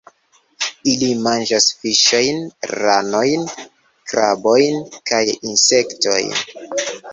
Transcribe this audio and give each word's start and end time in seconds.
Ili 0.93 1.09
manĝas 1.27 1.67
fiŝojn, 1.81 2.41
ranojn, 2.85 3.45
krabojn 4.13 4.83
kaj 5.13 5.23
insektojn. 5.37 6.37